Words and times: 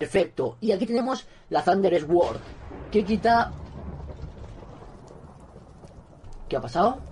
Perfecto. 0.00 0.56
Y 0.62 0.72
aquí 0.72 0.86
tenemos 0.86 1.26
la 1.50 1.62
Thunder 1.62 2.00
Sword, 2.00 2.38
que 2.90 3.04
quita... 3.04 3.52
¿Qué 6.48 6.56
ha 6.56 6.60
pasado? 6.62 7.02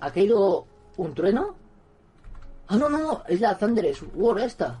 ¿Ha 0.00 0.10
caído 0.10 0.66
un 0.96 1.14
trueno? 1.14 1.54
Ah, 2.66 2.76
no, 2.76 2.88
no, 2.88 2.98
no, 2.98 3.22
es 3.28 3.40
la 3.40 3.56
Thunder 3.56 3.94
Sword 3.94 4.40
esta. 4.40 4.80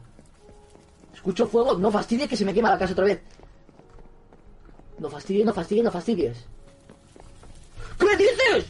Escucho 1.14 1.46
fuego, 1.46 1.78
no 1.78 1.92
fastidies 1.92 2.28
que 2.28 2.36
se 2.36 2.44
me 2.44 2.52
quema 2.52 2.70
la 2.70 2.78
casa 2.78 2.92
otra 2.92 3.04
vez. 3.04 3.22
No 4.98 5.08
fastidies, 5.08 5.46
no 5.46 5.54
fastidies, 5.54 5.84
no 5.84 5.92
fastidies. 5.92 6.44
¿Qué 7.96 8.16
dices? 8.16 8.66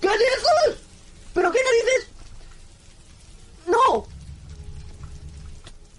¿Qué 0.00 0.08
dices? 0.08 0.86
¿Pero 1.34 1.50
qué 1.50 1.58
narices? 1.64 2.10
¡No! 3.66 4.06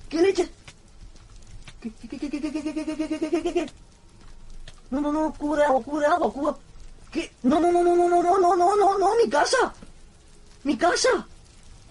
¿Qué 0.09 0.21
leche? 0.21 0.49
¿Qué, 1.81 1.91
qué, 1.93 2.07
qué, 2.09 2.19
qué, 2.19 2.29
qué, 2.29 2.41
qué, 2.41 2.51
qué, 2.51 3.19
qué, 3.29 3.41
qué, 3.43 3.53
qué? 3.53 3.71
No, 4.89 4.99
no, 5.01 5.11
no, 5.11 5.33
cubre 5.33 5.63
agua, 5.63 5.83
cubre... 5.83 6.53
¿Qué? 7.11 7.31
No, 7.43 7.59
no, 7.59 7.71
no, 7.71 7.83
no, 7.83 7.95
no, 7.95 8.07
no, 8.09 8.21
no, 8.21 8.39
no, 8.39 8.55
no, 8.55 8.75
no, 8.75 8.97
no, 8.97 9.15
mi 9.23 9.29
casa. 9.29 9.73
Mi 10.63 10.77
casa. 10.77 11.09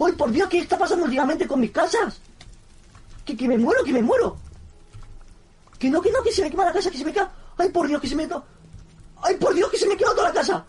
¡Ay, 0.00 0.12
por 0.12 0.30
Dios, 0.30 0.48
qué 0.48 0.58
está 0.58 0.78
pasando 0.78 1.04
últimamente 1.04 1.46
con 1.46 1.60
mis 1.60 1.70
casas! 1.72 2.20
Que, 3.24 3.36
que 3.36 3.48
me 3.48 3.58
muero, 3.58 3.82
que 3.84 3.92
me 3.92 4.02
muero. 4.02 4.36
Que 5.78 5.88
no, 5.90 6.00
que 6.02 6.10
no, 6.12 6.22
que 6.22 6.32
se 6.32 6.42
me 6.42 6.50
quema 6.50 6.64
la 6.64 6.72
casa, 6.72 6.90
que 6.90 6.98
se 6.98 7.04
me 7.04 7.12
quema... 7.12 7.30
¡Ay, 7.56 7.68
por 7.70 7.86
Dios, 7.86 8.00
que 8.00 8.08
se 8.08 8.16
me 8.16 8.26
quema... 8.28 8.44
¡Ay, 9.22 9.36
por 9.36 9.54
Dios, 9.54 9.70
que 9.70 9.78
se 9.78 9.86
me 9.86 9.96
quema 9.96 10.12
toda 10.12 10.28
la 10.28 10.34
casa! 10.34 10.64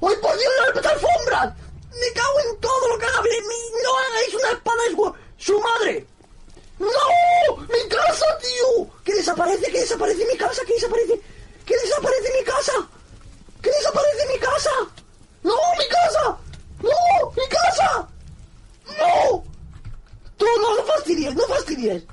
¡Ay, 0.00 0.14
por 0.20 0.36
Dios, 0.38 0.52
la 0.74 0.90
alfombras! 0.90 1.54
¡Me 1.90 2.12
cago 2.12 2.40
en 2.52 2.60
todo 2.60 2.88
lo 2.88 2.98
que 2.98 3.06
haga! 3.06 3.22
¡Mi- 3.22 3.82
¡No 3.82 3.98
hagáis 3.98 4.34
una 4.34 4.50
espada 4.50 4.82
de 4.84 4.90
su- 4.90 5.14
su 5.52 5.60
madre! 5.60 6.06
¡No! 6.78 7.56
¡Mi 7.56 7.88
casa, 7.88 8.26
tío! 8.40 8.90
¡Que 9.02 9.12
desaparece, 9.56 9.72
que 9.72 9.80
desaparece 9.80 10.26
mi 10.26 10.38
casa, 10.38 10.62
que 10.66 10.74
desaparece! 10.74 11.20
¡Que 11.64 11.74
desaparece 11.76 12.32
mi 12.38 12.44
casa! 12.44 12.72
¡Que 13.62 13.70
desaparece 13.70 14.26
mi 14.32 14.38
casa! 14.38 14.70
¡No, 15.42 15.54
mi 15.78 15.88
casa! 15.88 16.38
¡No! 16.82 17.30
¡Mi 17.36 17.48
casa! 17.48 18.08
¡No! 18.98 19.44
¡Tú 20.36 20.46
no, 20.60 20.76
no 20.76 20.82
fastidies, 20.84 21.34
no 21.34 21.46
fastidies! 21.46 22.04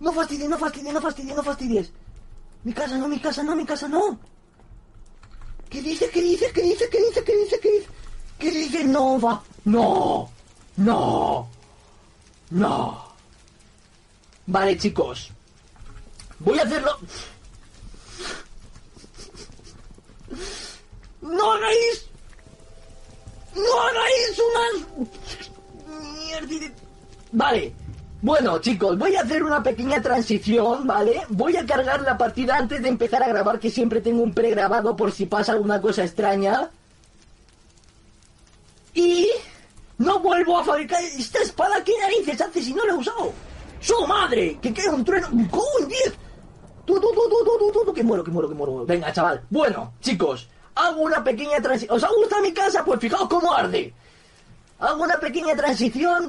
No 0.00 0.12
fastidies, 0.12 0.48
no 0.48 0.58
fastidies, 0.58 0.94
no 0.94 1.00
fastidies, 1.00 1.36
no 1.36 1.42
fastidies. 1.42 1.92
Mi 2.64 2.72
casa 2.72 2.98
no, 2.98 3.08
mi 3.08 3.18
casa 3.18 3.42
no, 3.42 3.56
mi 3.56 3.64
casa 3.64 3.88
no. 3.88 4.18
¿Qué 5.70 5.82
dice? 5.82 6.10
¿Qué 6.10 6.20
dice? 6.20 6.50
¿Qué 6.52 6.62
dice? 6.62 6.88
¿Qué 6.88 6.98
dice? 6.98 7.24
¿Qué 7.24 7.36
dice? 7.36 7.60
¿Qué 7.60 7.70
dice? 7.70 7.88
¿Qué 8.38 8.50
dice? 8.50 8.84
No 8.84 9.20
va. 9.20 9.42
No. 9.64 10.30
No. 10.76 11.48
No. 12.50 13.06
Vale, 14.46 14.78
chicos. 14.78 15.32
Voy 16.40 16.58
a 16.58 16.62
hacerlo. 16.62 16.98
No 21.22 21.52
hagáis. 21.52 22.06
No 23.54 23.80
hagáis 23.80 24.42
unas. 24.50 24.86
Vale. 27.32 27.74
Bueno, 28.22 28.58
chicos, 28.58 28.98
voy 28.98 29.14
a 29.14 29.20
hacer 29.20 29.44
una 29.44 29.62
pequeña 29.62 30.00
transición, 30.00 30.86
¿vale? 30.86 31.22
Voy 31.28 31.56
a 31.56 31.66
cargar 31.66 32.00
la 32.00 32.16
partida 32.16 32.56
antes 32.56 32.82
de 32.82 32.88
empezar 32.88 33.22
a 33.22 33.28
grabar, 33.28 33.60
que 33.60 33.70
siempre 33.70 34.00
tengo 34.00 34.22
un 34.22 34.32
pregrabado 34.32 34.96
por 34.96 35.12
si 35.12 35.26
pasa 35.26 35.52
alguna 35.52 35.80
cosa 35.80 36.02
extraña. 36.02 36.70
Y 38.94 39.28
no 39.98 40.18
vuelvo 40.20 40.58
a 40.58 40.64
fabricar 40.64 41.02
esta 41.02 41.40
espada. 41.40 41.84
¿Qué 41.84 41.92
narices 42.00 42.40
hace 42.40 42.62
si 42.62 42.72
no 42.72 42.84
la 42.84 42.94
he 42.94 42.96
usado? 42.96 43.32
¡Su 43.80 44.06
madre! 44.06 44.58
¡Que 44.60 44.72
queda 44.72 44.92
un 44.92 45.04
trueno! 45.04 45.28
¡Cómo 45.50 45.66
en 45.80 45.88
10! 45.88 46.12
Tú, 46.86 47.00
tú, 47.00 47.08
tú, 47.12 47.82
tú, 47.84 47.92
que 47.92 48.02
muero, 48.02 48.22
que 48.22 48.30
muero, 48.30 48.48
que 48.48 48.54
muero. 48.54 48.86
Venga, 48.86 49.12
chaval. 49.12 49.42
Bueno, 49.50 49.92
chicos, 50.00 50.48
hago 50.74 51.02
una 51.02 51.22
pequeña 51.22 51.60
transición. 51.60 51.96
¿Os 51.96 52.04
ha 52.04 52.08
gustado 52.08 52.42
mi 52.42 52.52
casa? 52.52 52.84
Pues 52.84 53.00
fijaos 53.00 53.28
cómo 53.28 53.52
arde. 53.52 53.92
Hago 54.78 55.02
una 55.02 55.18
pequeña 55.18 55.56
transición 55.56 56.24